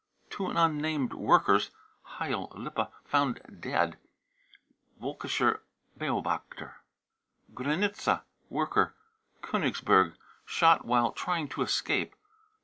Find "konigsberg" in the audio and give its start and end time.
9.43-10.15